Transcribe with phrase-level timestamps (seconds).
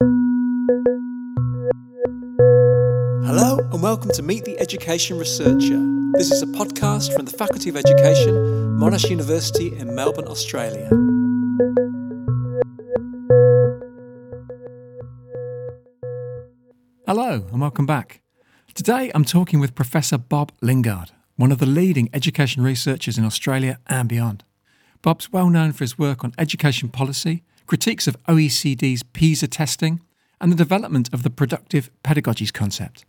[0.00, 1.58] Hello
[3.72, 5.84] and welcome to Meet the Education Researcher.
[6.12, 8.32] This is a podcast from the Faculty of Education,
[8.78, 10.88] Monash University in Melbourne, Australia.
[17.04, 18.20] Hello and welcome back.
[18.74, 23.80] Today I'm talking with Professor Bob Lingard, one of the leading education researchers in Australia
[23.88, 24.44] and beyond.
[25.02, 30.00] Bob's well known for his work on education policy, critiques of OECD's PISA testing,
[30.40, 33.04] and the development of the productive pedagogies concept.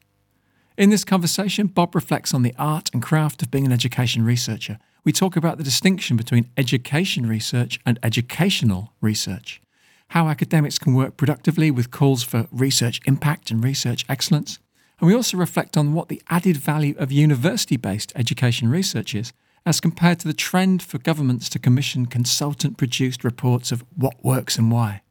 [0.77, 4.77] In this conversation, Bob reflects on the art and craft of being an education researcher.
[5.03, 9.61] We talk about the distinction between education research and educational research,
[10.09, 14.59] how academics can work productively with calls for research impact and research excellence.
[14.99, 19.31] And we also reflect on what the added value of university based education research is
[19.65, 24.57] as compared to the trend for governments to commission consultant produced reports of what works
[24.57, 25.01] and why.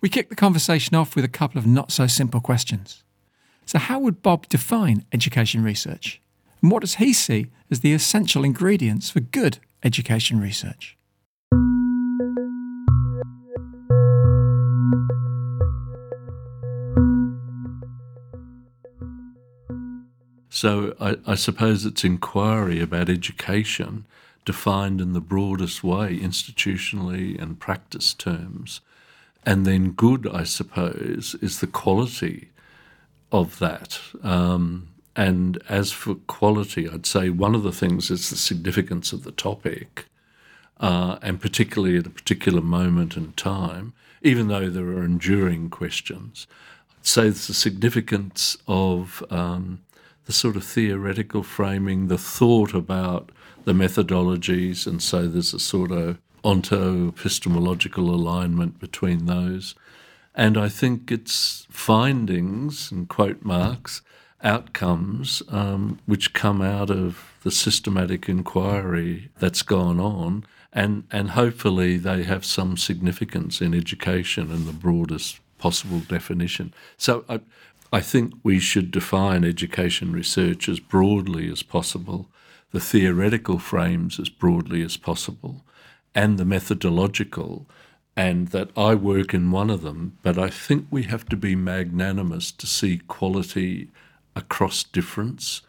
[0.00, 3.04] We kick the conversation off with a couple of not so simple questions.
[3.66, 6.20] So, how would Bob define education research?
[6.60, 10.96] And what does he see as the essential ingredients for good education research?
[20.62, 24.04] So I, I, suppose it's inquiry about education
[24.44, 28.80] defined in the broadest way, institutionally and practice terms.
[29.44, 32.50] And then good, I suppose, is the quality
[33.32, 33.98] of that.
[34.22, 39.24] Um, and as for quality, I'd say one of the things is the significance of
[39.24, 40.06] the topic,
[40.78, 46.46] uh, and particularly at a particular moment in time, even though there are enduring questions.
[47.00, 49.80] I'd say it's the significance of um,
[50.26, 53.30] the sort of theoretical framing, the thought about
[53.64, 59.74] the methodologies, and so there's a sort of onto-epistemological alignment between those.
[60.34, 64.02] And I think it's findings, and quote marks,
[64.42, 71.96] outcomes um, which come out of the systematic inquiry that's gone on, and, and hopefully
[71.96, 76.72] they have some significance in education in the broadest possible definition.
[76.96, 77.40] So I,
[77.94, 82.30] I think we should define education research as broadly as possible,
[82.70, 85.66] the theoretical frames as broadly as possible,
[86.14, 87.68] and the methodological,
[88.16, 91.54] and that I work in one of them, but I think we have to be
[91.54, 93.90] magnanimous to see quality
[94.34, 95.60] across difference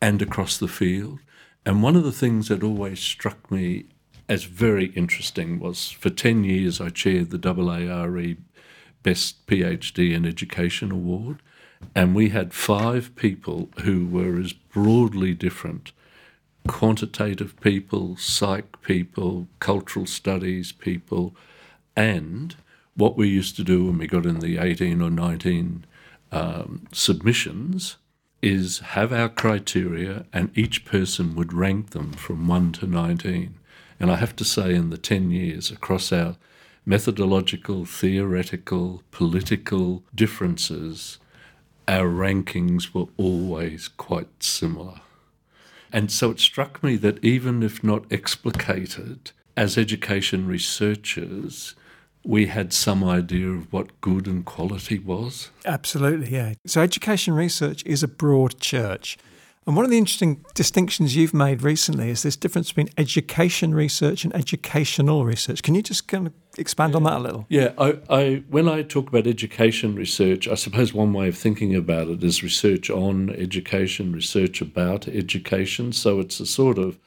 [0.00, 1.18] and across the field.
[1.66, 3.86] And one of the things that always struck me
[4.28, 8.36] as very interesting was for 10 years I chaired the AARE
[9.02, 11.42] Best PhD in Education Award.
[11.94, 15.92] And we had five people who were as broadly different
[16.66, 21.34] quantitative people, psych people, cultural studies people,
[21.96, 22.56] and
[22.96, 25.84] what we used to do when we got in the 18 or 19
[26.32, 27.96] um, submissions
[28.40, 33.54] is have our criteria and each person would rank them from 1 to 19.
[33.98, 36.36] And I have to say, in the 10 years across our
[36.84, 41.18] methodological, theoretical, political differences,
[41.86, 45.00] our rankings were always quite similar.
[45.92, 51.74] And so it struck me that even if not explicated, as education researchers,
[52.24, 55.50] we had some idea of what good and quality was.
[55.64, 56.54] Absolutely, yeah.
[56.66, 59.18] So education research is a broad church.
[59.66, 64.22] And one of the interesting distinctions you've made recently is this difference between education research
[64.24, 65.62] and educational research.
[65.62, 66.96] Can you just kind of expand yeah.
[66.98, 67.46] on that a little?
[67.48, 71.74] Yeah, I, I, when I talk about education research, I suppose one way of thinking
[71.74, 75.92] about it is research on education, research about education.
[75.92, 76.98] So it's a sort of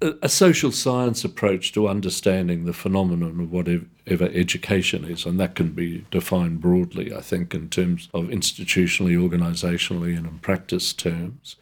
[0.00, 3.86] a, a social science approach to understanding the phenomenon of whatever
[4.32, 10.16] education is, and that can be defined broadly, I think, in terms of institutionally, organisationally,
[10.16, 11.56] and in practice terms.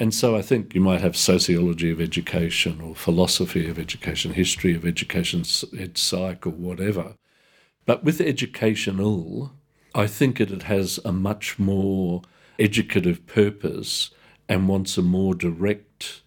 [0.00, 4.74] And so I think you might have sociology of education or philosophy of education, history
[4.74, 5.44] of education,
[5.78, 7.16] ed psych or whatever.
[7.84, 9.52] But with educational,
[9.94, 12.22] I think it has a much more
[12.58, 14.08] educative purpose
[14.48, 16.22] and wants a more direct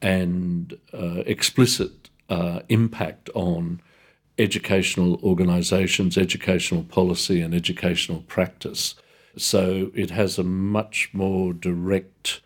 [0.00, 3.82] and uh, explicit uh, impact on
[4.38, 8.94] educational organisations, educational policy, and educational practice.
[9.36, 12.40] So it has a much more direct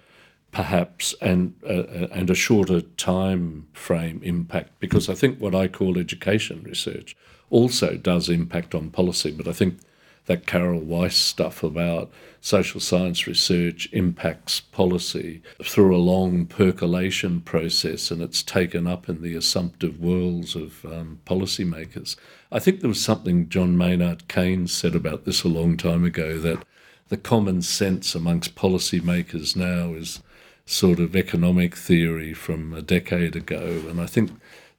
[0.55, 5.99] perhaps and uh, and a shorter time frame impact because I think what I call
[5.99, 7.17] education research
[7.51, 9.81] also does impact on policy but I think
[10.27, 12.11] that Carol Weiss stuff about
[12.41, 19.23] social science research impacts policy through a long percolation process and it's taken up in
[19.23, 22.17] the assumptive worlds of um, policymakers.
[22.53, 26.39] I think there was something John Maynard Keynes said about this a long time ago
[26.39, 26.65] that
[27.09, 30.23] the common sense amongst policymakers now is
[30.67, 33.83] sort of economic theory from a decade ago.
[33.89, 34.31] And I think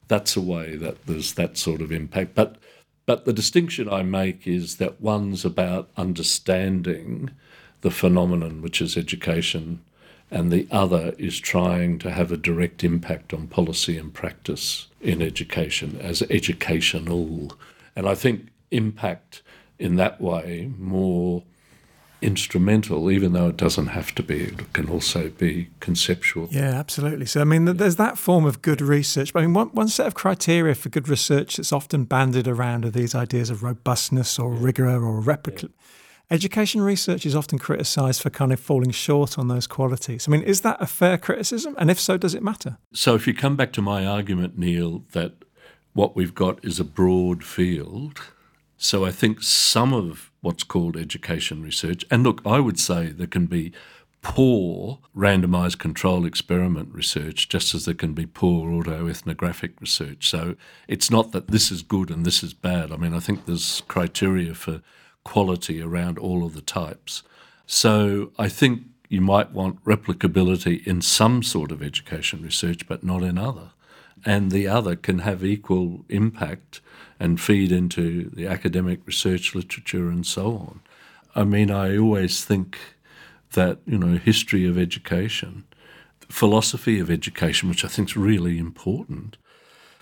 [0.08, 2.34] that's a way that there's that sort of impact.
[2.34, 2.56] But
[3.06, 7.30] but the distinction I make is that one's about understanding
[7.82, 9.80] the phenomenon, which is education,
[10.28, 15.22] and the other is trying to have a direct impact on policy and practice in
[15.22, 17.52] education as educational.
[17.94, 19.42] And I think impact
[19.78, 21.44] in that way more
[22.22, 24.44] instrumental, even though it doesn't have to be.
[24.44, 26.48] It can also be conceptual.
[26.50, 27.26] Yeah, absolutely.
[27.26, 29.32] So, I mean, there's that form of good research.
[29.32, 32.84] But I mean, one, one set of criteria for good research that's often banded around
[32.84, 35.66] are these ideas of robustness or rigor or replica.
[35.66, 35.86] Yeah.
[36.28, 40.26] Education research is often criticised for kind of falling short on those qualities.
[40.26, 41.76] I mean, is that a fair criticism?
[41.78, 42.78] And if so, does it matter?
[42.92, 45.44] So, if you come back to my argument, Neil, that
[45.92, 48.22] what we've got is a broad field.
[48.76, 52.04] So, I think some of what's called education research.
[52.08, 53.72] And look, I would say there can be
[54.22, 60.30] poor randomized control experiment research, just as there can be poor autoethnographic research.
[60.30, 60.54] So
[60.86, 62.92] it's not that this is good and this is bad.
[62.92, 64.82] I mean, I think there's criteria for
[65.24, 67.24] quality around all of the types.
[67.66, 73.24] So I think you might want replicability in some sort of education research, but not
[73.24, 73.70] in other.
[74.24, 76.80] And the other can have equal impact
[77.18, 80.80] and feed into the academic research literature and so on.
[81.34, 82.78] I mean, I always think
[83.52, 85.64] that, you know, history of education,
[86.28, 89.36] philosophy of education, which I think is really important,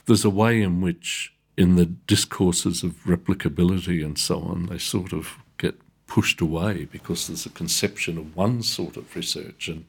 [0.07, 5.13] there's a way in which, in the discourses of replicability and so on, they sort
[5.13, 9.69] of get pushed away because there's a conception of one sort of research.
[9.69, 9.87] And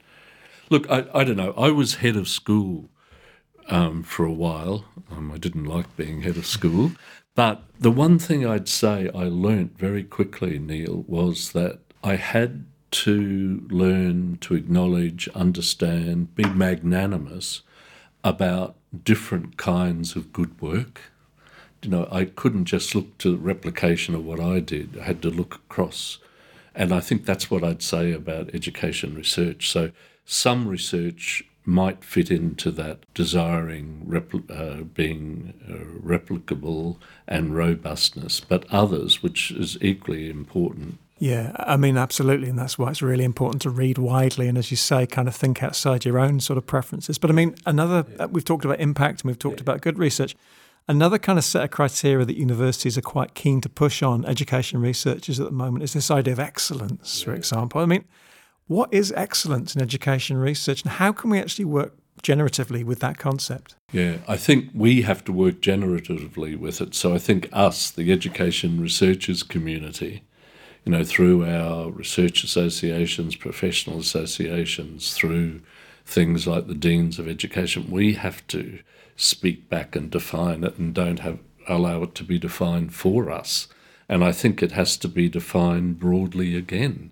[0.69, 2.89] look, I, I don't know, I was head of school
[3.67, 4.85] um, for a while.
[5.12, 6.91] Um, I didn't like being head of school.
[7.35, 12.65] But the one thing I'd say I learnt very quickly, Neil, was that I had
[12.91, 17.62] to learn to acknowledge, understand, be magnanimous
[18.23, 21.01] about different kinds of good work.
[21.81, 25.21] You know, I couldn't just look to the replication of what I did, I had
[25.23, 26.19] to look across.
[26.73, 29.69] And I think that's what I'd say about education research.
[29.69, 29.91] So,
[30.25, 36.97] some research might fit into that desiring repl- uh, being uh, replicable
[37.27, 41.00] and robustness, but others, which is equally important.
[41.17, 42.50] Yeah, I mean, absolutely.
[42.50, 45.35] And that's why it's really important to read widely and, as you say, kind of
[45.35, 47.17] think outside your own sort of preferences.
[47.17, 48.25] But I mean, another, yeah.
[48.25, 49.63] we've talked about impact and we've talked yeah.
[49.63, 50.35] about good research.
[50.88, 54.79] Another kind of set of criteria that universities are quite keen to push on education
[54.81, 57.25] researchers at the moment is this idea of excellence, yeah.
[57.25, 57.81] for example.
[57.81, 58.03] I mean,
[58.67, 63.17] what is excellence in education research and how can we actually work generatively with that
[63.17, 63.75] concept?
[63.91, 66.95] Yeah, I think we have to work generatively with it.
[66.95, 70.23] So I think us, the education researchers community,
[70.83, 75.62] you know, through our research associations, professional associations, through
[76.06, 78.79] things like the deans of education, we have to
[79.15, 83.67] speak back and define it and don't have allow it to be defined for us.
[84.07, 87.12] And I think it has to be defined broadly again.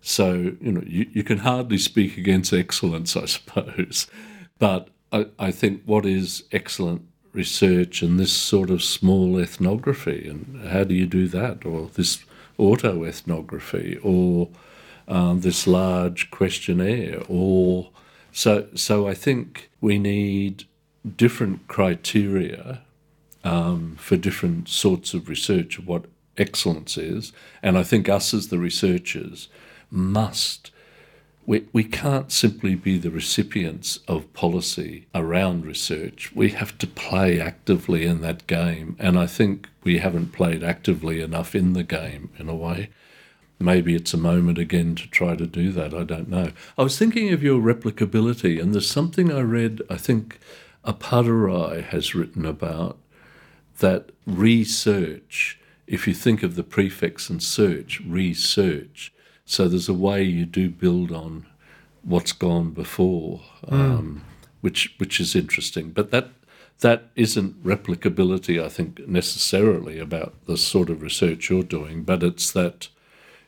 [0.00, 4.06] So, you know, you, you can hardly speak against excellence, I suppose.
[4.58, 7.02] But I, I think what is excellent
[7.32, 11.64] research and this sort of small ethnography, and how do you do that?
[11.64, 12.24] Or this
[12.56, 14.48] auto ethnography, or
[15.06, 17.90] um, this large questionnaire, or
[18.32, 18.66] so.
[18.74, 20.64] So I think we need
[21.16, 22.82] different criteria
[23.44, 28.48] um, for different sorts of research of what excellence is, and I think us as
[28.48, 29.48] the researchers
[29.90, 30.70] must.
[31.46, 36.30] We, we can't simply be the recipients of policy around research.
[36.34, 38.96] We have to play actively in that game.
[38.98, 42.90] And I think we haven't played actively enough in the game in a way.
[43.58, 45.94] Maybe it's a moment again to try to do that.
[45.94, 46.52] I don't know.
[46.76, 50.38] I was thinking of your replicability, and there's something I read, I think
[50.84, 52.98] Appadurai has written about
[53.78, 59.12] that research, if you think of the prefix and search, research,
[59.50, 61.46] so there's a way you do build on
[62.02, 63.74] what's gone before, hmm.
[63.74, 64.50] um, mm.
[64.60, 65.90] which which is interesting.
[65.90, 66.28] But that
[66.80, 72.52] that isn't replicability, I think, necessarily about the sort of research you're doing, but it's
[72.52, 72.88] that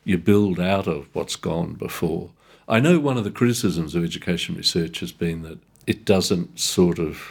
[0.02, 2.30] you build out of what's gone before.
[2.68, 6.98] I know one of the criticisms of education research has been that it doesn't sort
[6.98, 7.22] of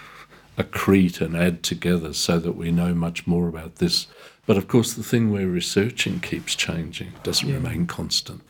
[0.57, 4.07] accrete and add together so that we know much more about this
[4.49, 7.53] But of course, the thing we're researching keeps changing, it doesn't yeah.
[7.53, 8.41] remain constant.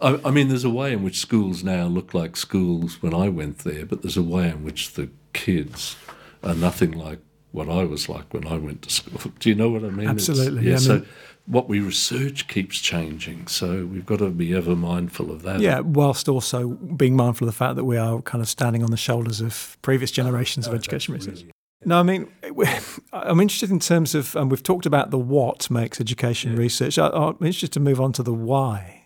[0.00, 3.28] I, I, mean, there's a way in which schools now look like schools when I
[3.28, 5.96] went there, but there's a way in which the kids
[6.42, 7.20] are nothing like
[7.52, 9.32] what I was like when I went to school.
[9.38, 10.08] Do you know what I mean?
[10.08, 10.64] Absolutely.
[10.64, 11.04] yeah, yeah so
[11.46, 15.60] what we research keeps changing, so we've got to be ever mindful of that.
[15.60, 18.90] Yeah, whilst also being mindful of the fact that we are kind of standing on
[18.90, 21.44] the shoulders of previous generations of education research.
[21.84, 22.30] No, I mean,
[23.12, 26.58] I'm interested in terms of, and we've talked about the what makes education yeah.
[26.58, 26.98] research.
[26.98, 28.99] I'm interested to move on to the why.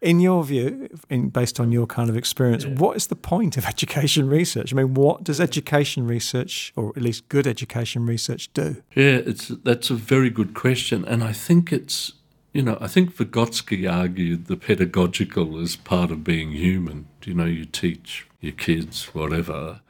[0.00, 2.74] In your view, in, based on your kind of experience, yeah.
[2.74, 4.72] what is the point of education research?
[4.72, 8.82] I mean, what does education research, or at least good education research, do?
[8.94, 12.12] Yeah, it's that's a very good question, and I think it's
[12.52, 17.06] you know I think Vygotsky argued the pedagogical is part of being human.
[17.24, 19.80] You know, you teach your kids whatever,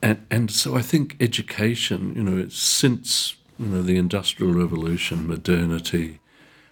[0.00, 6.20] and and so I think education, you know, since you know the industrial revolution, modernity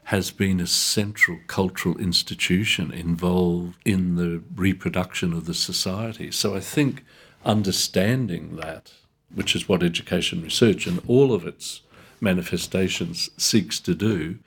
[0.06, 6.30] has been a central cultural institution involved in the reproduction of the society.
[6.30, 7.04] So I think
[7.44, 8.92] understanding that,
[9.34, 11.80] which is what education research and all of its
[12.20, 14.38] manifestations seeks to do,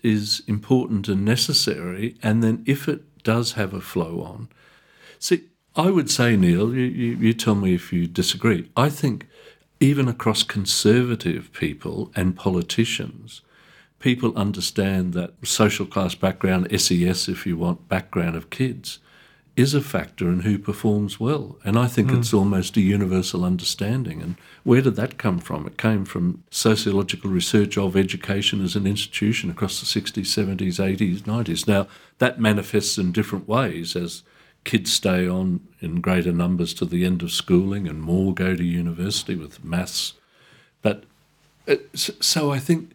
[0.00, 2.14] is important and necessary.
[2.22, 4.48] And then if it does have a flow on,
[5.18, 5.42] see,
[5.74, 8.70] I would say, Neil, you, you, you tell me if you disagree.
[8.76, 9.26] I think
[9.80, 13.40] even across conservative people and politicians,
[14.00, 18.98] people understand that social class background, SES, if you want, background of kids,
[19.56, 21.58] is a factor in who performs well.
[21.64, 22.18] And I think mm.
[22.18, 24.22] it's almost a universal understanding.
[24.22, 25.66] And where did that come from?
[25.66, 31.20] It came from sociological research of education as an institution across the 60s, 70s, 80s,
[31.22, 31.68] 90s.
[31.68, 31.86] Now,
[32.18, 34.22] that manifests in different ways as
[34.64, 38.64] kids stay on in greater numbers to the end of schooling and more go to
[38.64, 40.14] university with maths.
[40.80, 41.04] But
[41.68, 42.92] uh, so I think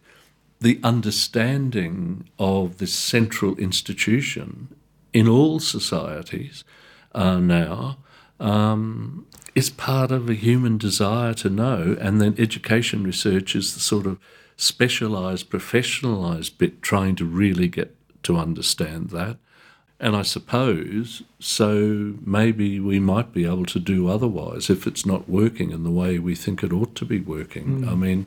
[0.66, 4.66] the understanding of this central institution
[5.12, 6.64] in all societies
[7.14, 7.98] uh, now
[8.40, 13.80] um, is part of a human desire to know, and then education research is the
[13.80, 14.18] sort of
[14.56, 17.94] specialised, professionalised bit trying to really get
[18.24, 19.36] to understand that.
[20.00, 25.28] And I suppose so maybe we might be able to do otherwise if it's not
[25.28, 27.82] working in the way we think it ought to be working.
[27.82, 27.88] Mm.
[27.88, 28.26] I mean,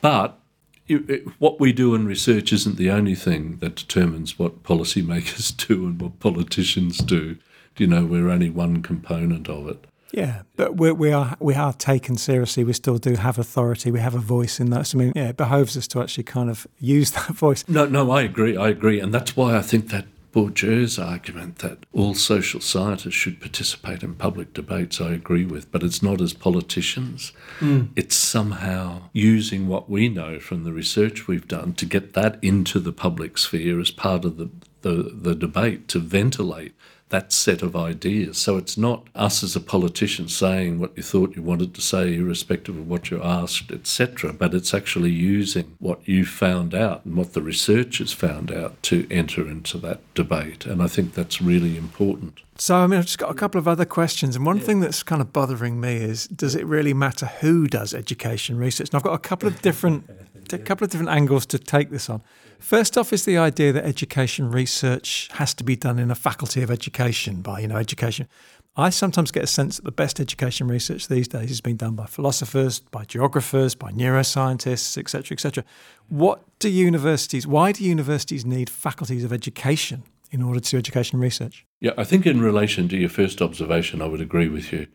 [0.00, 0.40] but
[0.86, 5.56] it, it, what we do in research isn't the only thing that determines what policymakers
[5.68, 7.36] do and what politicians do.
[7.76, 9.86] You know, we're only one component of it.
[10.12, 12.62] Yeah, but we're, we are we are taken seriously.
[12.62, 13.90] We still do have authority.
[13.90, 14.86] We have a voice in that.
[14.86, 17.64] So, I mean, yeah, it behoves us to actually kind of use that voice.
[17.66, 18.56] No, no, I agree.
[18.56, 23.40] I agree, and that's why I think that Bourdieu's argument that all social scientists should
[23.40, 27.32] participate in public debates, I agree with, but it's not as politicians.
[27.60, 27.90] Mm.
[27.94, 32.80] It's somehow using what we know from the research we've done to get that into
[32.80, 34.50] the public sphere as part of the,
[34.82, 36.74] the, the debate to ventilate
[37.14, 38.38] that set of ideas.
[38.38, 42.16] So it's not us as a politician saying what you thought you wanted to say,
[42.16, 47.14] irrespective of what you asked, etc., but it's actually using what you found out and
[47.16, 50.66] what the researchers found out to enter into that debate.
[50.66, 52.40] And I think that's really important.
[52.58, 54.34] So, I mean, I've just got a couple of other questions.
[54.34, 54.64] And one yeah.
[54.64, 58.88] thing that's kind of bothering me is does it really matter who does education research?
[58.88, 60.10] And I've got a couple of different.
[60.52, 62.22] A couple of different angles to take this on.
[62.58, 66.62] First off, is the idea that education research has to be done in a faculty
[66.62, 68.28] of education by, you know, education.
[68.76, 71.94] I sometimes get a sense that the best education research these days is being done
[71.94, 75.64] by philosophers, by geographers, by neuroscientists, etc., etc.
[76.08, 77.46] What do universities?
[77.46, 81.64] Why do universities need faculties of education in order to do education research?
[81.80, 84.88] Yeah, I think in relation to your first observation, I would agree with you.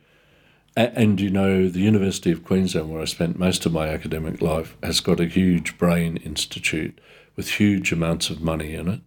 [0.80, 4.78] And you know, the University of Queensland, where I spent most of my academic life,
[4.82, 6.98] has got a huge brain institute
[7.36, 9.02] with huge amounts of money in it.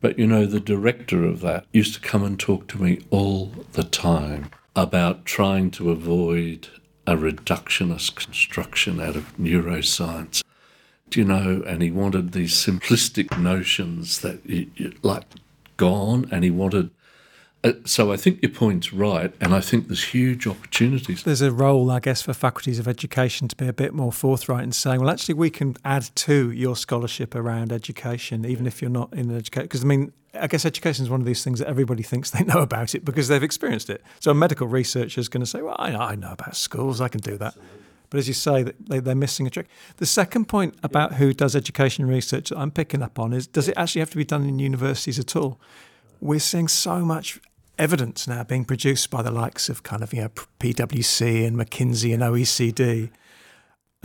[0.00, 3.52] But you know, the director of that used to come and talk to me all
[3.72, 6.68] the time about trying to avoid
[7.06, 10.42] a reductionist construction out of neuroscience.
[11.10, 14.40] Do you know, and he wanted these simplistic notions that,
[15.02, 15.24] like,
[15.76, 16.88] gone, and he wanted
[17.66, 21.24] Uh, so I think your point's right, and I think there's huge opportunities.
[21.24, 24.62] There's a role, I guess, for faculties of education to be a bit more forthright
[24.62, 28.88] in saying, well, actually, we can add to your scholarship around education, even if you're
[28.88, 29.64] not in an education.
[29.64, 32.44] Because I mean, I guess education is one of these things that everybody thinks they
[32.44, 34.00] know about it because they've experienced it.
[34.20, 37.00] So a medical researcher is going to say, well, I know, I know about schools,
[37.00, 37.56] I can do that.
[38.10, 39.66] But as you say, they're missing a trick.
[39.96, 43.66] The second point about who does education research that I'm picking up on is does
[43.68, 45.58] it actually have to be done in universities at all?
[46.20, 47.40] We're seeing so much
[47.78, 50.30] evidence now being produced by the likes of kind of you know
[50.60, 53.10] PwC and McKinsey and OECD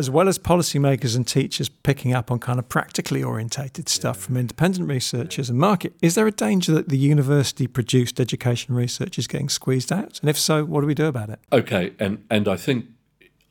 [0.02, 4.26] as well as policymakers and teachers picking up on kind of practically orientated stuff yeah.
[4.26, 9.20] from independent researchers and market, is there a danger that the university produced education research
[9.20, 10.20] is getting squeezed out?
[10.22, 11.40] And if so, what do we do about it?
[11.52, 12.88] Okay, and, and I think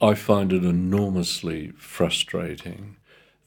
[0.00, 2.96] I find it enormously frustrating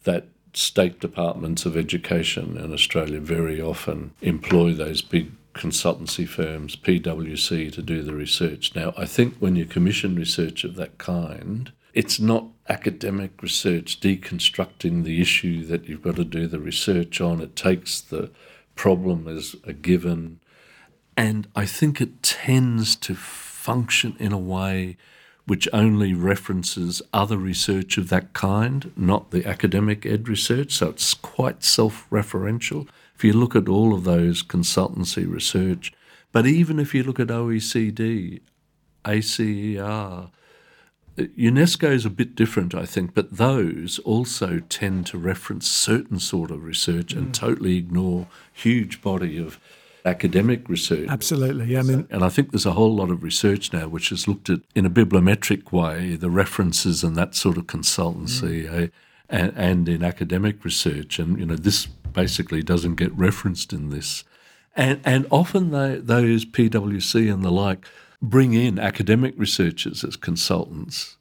[0.04, 7.72] that state departments of education in Australia very often employ those big consultancy firms, PwC,
[7.72, 8.76] to do the research.
[8.76, 15.04] Now, I think when you commission research of that kind, it's not academic research deconstructing
[15.04, 17.42] the issue that you've got to do the research on.
[17.42, 18.32] It takes the
[18.76, 20.40] problem as a given.
[21.16, 24.98] And I think it tends to function in a way
[25.46, 30.72] which only references other research of that kind, not the academic ed research.
[30.72, 32.88] So it's quite self referential.
[33.16, 35.94] If you look at all of those consultancy research,
[36.32, 38.42] but even if you look at OECD,
[39.06, 40.30] ACER,
[41.18, 46.50] UNESCO is a bit different, I think, but those also tend to reference certain sort
[46.50, 47.34] of research and mm.
[47.34, 49.60] totally ignore huge body of
[50.06, 51.08] academic research.
[51.10, 51.80] Absolutely, yeah.
[51.80, 54.50] I mean, and I think there's a whole lot of research now which has looked
[54.50, 58.84] at in a bibliometric way the references and that sort of consultancy, mm.
[58.84, 58.88] eh,
[59.34, 64.24] and, and in academic research, and you know this basically doesn't get referenced in this,
[64.76, 67.88] and and often they, those PwC and the like
[68.22, 71.18] bring in academic researchers as consultants,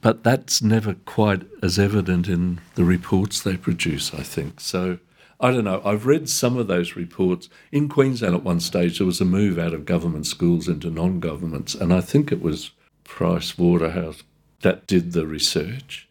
[0.00, 4.58] but that's never quite as evident in the reports they produce, I think.
[4.58, 4.98] So
[5.38, 5.82] I don't know.
[5.84, 7.50] I've read some of those reports.
[7.70, 11.20] In Queensland at one stage, there was a move out of government schools into non
[11.20, 12.70] governments, and I think it was
[13.04, 14.22] Price Waterhouse
[14.62, 16.08] that did the research.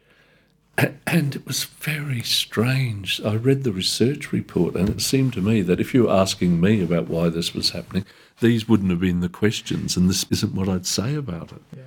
[1.08, 3.20] And it was very strange.
[3.26, 6.62] I read the research report, and it seemed to me that if you were asking
[6.62, 8.06] me about why this was happening,
[8.40, 11.62] these wouldn't have been the questions, and this isn't what I'd say about it.
[11.76, 11.84] Yeah.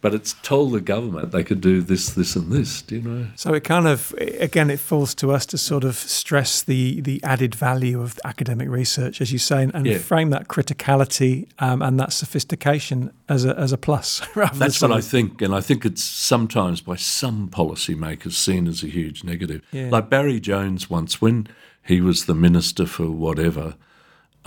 [0.00, 2.82] But it's told the government they could do this, this, and this.
[2.82, 3.26] Do you know?
[3.34, 7.22] So it kind of, again, it falls to us to sort of stress the the
[7.24, 9.98] added value of academic research, as you say, and, yeah.
[9.98, 14.22] frame that criticality um, and that sophistication as a as a plus.
[14.54, 18.88] That's what I think, and I think it's sometimes by some policymakers seen as a
[18.88, 19.62] huge negative.
[19.72, 19.88] Yeah.
[19.90, 21.48] Like Barry Jones once, when
[21.84, 23.74] he was the minister for whatever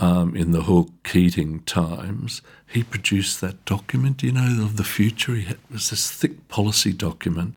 [0.02, 5.36] um, in the Hawke Keating times, he produced that document, you know, of the future.
[5.36, 7.54] He Had, it was this thick policy document,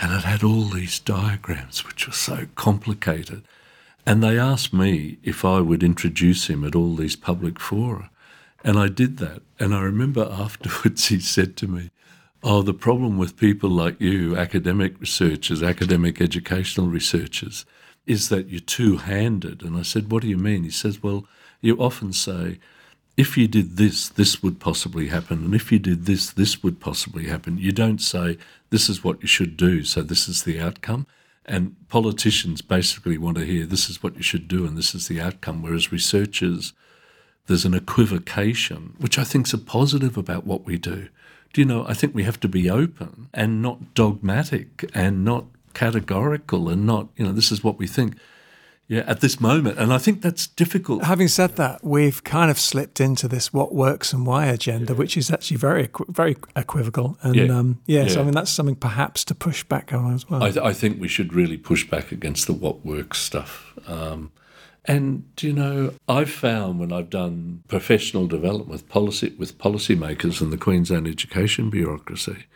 [0.00, 3.42] and it had all these diagrams, which were so complicated.
[4.06, 8.08] And they asked me if I would introduce him at all these public fora.
[8.62, 9.42] And I did that.
[9.58, 11.90] And I remember afterwards he said to me,
[12.44, 17.66] Oh, the problem with people like you, academic researchers, academic educational researchers,
[18.10, 19.62] is that you're two handed.
[19.62, 20.64] And I said, What do you mean?
[20.64, 21.26] He says, Well,
[21.60, 22.58] you often say,
[23.16, 25.44] if you did this, this would possibly happen.
[25.44, 27.58] And if you did this, this would possibly happen.
[27.58, 28.38] You don't say,
[28.70, 31.06] this is what you should do, so this is the outcome.
[31.44, 35.08] And politicians basically want to hear, this is what you should do, and this is
[35.08, 35.60] the outcome.
[35.60, 36.72] Whereas researchers,
[37.46, 41.08] there's an equivocation, which I think is a positive about what we do.
[41.52, 45.44] Do you know, I think we have to be open and not dogmatic and not
[45.74, 48.16] categorical and not, you know, this is what we think
[48.90, 49.78] yeah, at this moment.
[49.78, 51.04] And I think that's difficult.
[51.04, 54.98] Having said that, we've kind of slipped into this what works and why agenda, yeah.
[54.98, 57.16] which is actually very, very equivocal.
[57.22, 57.56] And yeah.
[57.56, 60.42] Um, yeah, yeah, so I mean, that's something perhaps to push back on as well.
[60.42, 63.72] I, th- I think we should really push back against the what works stuff.
[63.86, 64.32] Um,
[64.86, 70.52] and you know, I've found when I've done professional development with policy with policymakers and
[70.52, 72.46] the Queensland education bureaucracy,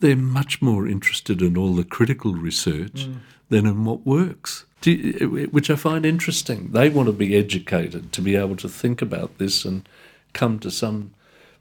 [0.00, 3.18] they're much more interested in all the critical research mm.
[3.48, 6.70] than in what works which I find interesting.
[6.72, 9.88] They want to be educated to be able to think about this and
[10.32, 11.12] come to some,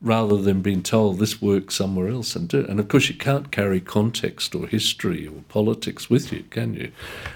[0.02, 2.70] rather than being told this works somewhere else and do it.
[2.70, 6.92] And of course, you can't carry context or history or politics with you, can you?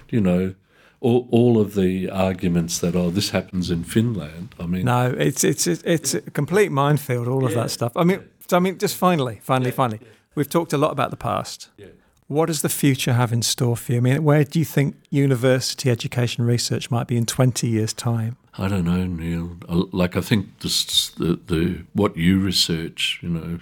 [0.09, 0.53] You know,
[0.99, 4.53] all, all of the arguments that oh this happens in Finland.
[4.59, 7.27] I mean, no, it's it's it's a complete minefield.
[7.27, 7.93] All of that stuff.
[7.95, 10.09] I mean, so, I mean, just finally, finally, yeah, finally, yeah.
[10.35, 11.69] We've talked a lot about the past.
[11.77, 11.87] Yeah.
[12.27, 13.97] What does the future have in store for you?
[13.97, 18.37] I mean, where do you think university education research might be in 20 years' time?
[18.55, 19.57] I don't know, Neil.
[19.91, 23.59] Like, I think this, the, the what you research, you know,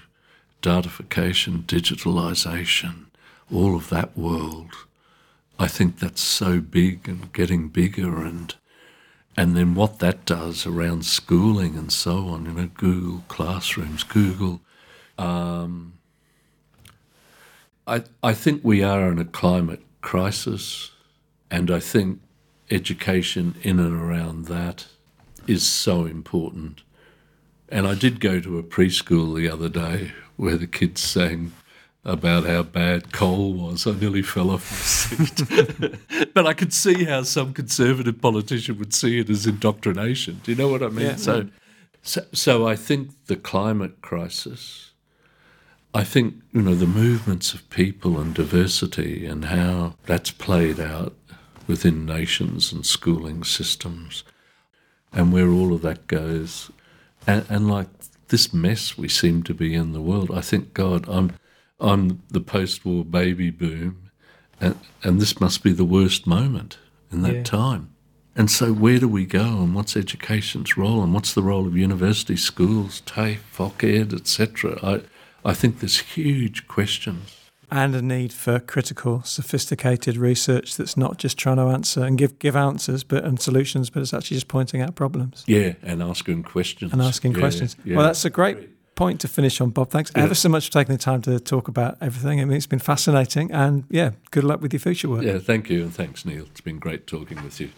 [0.62, 3.06] datafication, digitalization,
[3.54, 4.74] all of that world,
[5.60, 8.54] I think that's so big and getting bigger and
[9.40, 14.62] and then what that does around schooling and so on, you know, Google Classrooms, Google
[15.20, 15.94] um,
[17.88, 20.92] I, I think we are in a climate crisis,
[21.50, 22.20] and I think
[22.70, 24.88] education in and around that
[25.48, 26.82] is so important.
[27.70, 31.54] And I did go to a preschool the other day where the kids sang
[32.04, 33.88] about how bad coal was.
[33.88, 36.34] I nearly fell off my seat.
[36.34, 40.42] but I could see how some conservative politician would see it as indoctrination.
[40.44, 41.08] Do you know what I mean?
[41.08, 41.16] Yeah.
[41.16, 41.48] So,
[42.04, 44.92] so, so I think the climate crisis,
[45.94, 51.16] I think, you know, the movements of people and diversity and how that's played out
[51.66, 54.24] within nations and schooling systems
[55.12, 56.70] and where all of that goes.
[57.26, 57.88] And, and like
[58.28, 61.34] this mess we seem to be in the world, I think, God, I'm,
[61.80, 64.12] I'm the post war baby boom,
[64.60, 66.78] and, and this must be the worst moment
[67.12, 67.44] in that Yeah.
[67.44, 67.90] time.
[68.36, 71.76] And so, where do we go, and what's education's role, and what's the role of
[71.76, 75.02] university, schools, TAFE, FOCED, etc.?
[75.50, 77.36] I, think there's huge questions.
[77.72, 82.38] and a need for critical, sophisticated research that's not just trying to answer and give
[82.40, 86.44] give answers, but and solutions, but it's actually just pointing out problems Yeah, and asking
[86.44, 86.94] questions.
[86.94, 87.76] and asking Yeah, questions.
[87.84, 87.96] yeah.
[87.98, 89.90] Well, that's a great point to finish on, Bob.
[89.92, 90.24] Thanks Yeah.
[90.24, 92.40] ever so much for taking the time to talk about everything.
[92.42, 95.24] I mean, it's been fascinating, and yeah, good luck with your future work.
[95.24, 96.46] Yeah, thank you, and thanks, Neil.
[96.52, 97.70] It's been great talking with you.